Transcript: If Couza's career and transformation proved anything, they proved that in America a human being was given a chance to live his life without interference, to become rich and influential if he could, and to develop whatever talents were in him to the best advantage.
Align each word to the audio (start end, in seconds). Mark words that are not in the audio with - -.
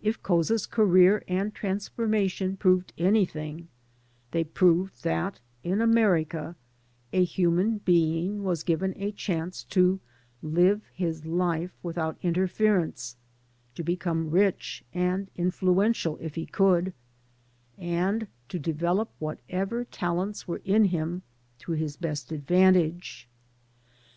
If 0.00 0.20
Couza's 0.24 0.66
career 0.66 1.22
and 1.28 1.54
transformation 1.54 2.56
proved 2.56 2.92
anything, 2.98 3.68
they 4.32 4.42
proved 4.42 5.04
that 5.04 5.38
in 5.62 5.80
America 5.80 6.56
a 7.12 7.22
human 7.22 7.78
being 7.78 8.42
was 8.42 8.64
given 8.64 8.92
a 8.96 9.12
chance 9.12 9.62
to 9.70 10.00
live 10.42 10.82
his 10.92 11.24
life 11.26 11.70
without 11.80 12.18
interference, 12.22 13.14
to 13.76 13.84
become 13.84 14.32
rich 14.32 14.82
and 14.92 15.30
influential 15.36 16.18
if 16.20 16.34
he 16.34 16.44
could, 16.46 16.92
and 17.78 18.26
to 18.48 18.58
develop 18.58 19.12
whatever 19.20 19.84
talents 19.84 20.48
were 20.48 20.60
in 20.64 20.86
him 20.86 21.22
to 21.60 21.76
the 21.76 21.96
best 22.00 22.32
advantage. 22.32 23.28